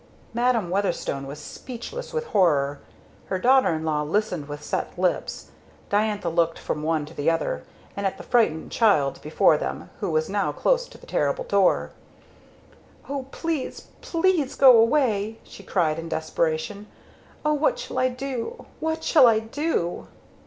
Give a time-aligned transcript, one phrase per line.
[0.33, 2.79] Madam Weatherstone was speechless with horror,
[3.27, 5.51] her daughter in law listened with set lips.
[5.91, 7.63] Diantha looked from one to the other,
[7.95, 11.91] and at the frightened child before them who was now close to the terrible door.
[13.09, 13.89] "O please!
[14.01, 14.55] please!
[14.55, 16.87] go away!" she cried in desperation.
[17.45, 18.65] "O what shall I do!
[18.79, 20.07] What shall I do!"